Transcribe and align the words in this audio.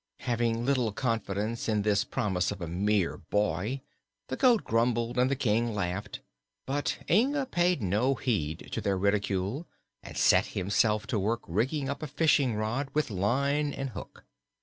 Having 0.21 0.65
little 0.65 0.91
confidence 0.91 1.69
in 1.69 1.83
this 1.83 2.03
promise 2.03 2.49
of 2.49 2.59
a 2.59 2.65
mere 2.67 3.17
boy, 3.17 3.81
the 4.29 4.35
goat 4.35 4.63
grumbled 4.63 5.15
and 5.19 5.29
the 5.29 5.35
King 5.35 5.75
laughed; 5.75 6.21
but 6.65 6.97
Inga 7.07 7.45
paid 7.45 7.83
no 7.83 8.15
heed 8.15 8.69
to 8.71 8.81
their 8.81 8.97
ridicule 8.97 9.67
and 10.01 10.17
set 10.17 10.47
himself 10.57 11.05
to 11.05 11.19
work 11.19 11.41
rigging 11.47 11.87
up 11.87 12.01
a 12.01 12.07
fishing 12.07 12.55
rod, 12.55 12.89
with 12.95 13.11
line 13.11 13.71
and 13.73 13.91
hook. 13.91 14.25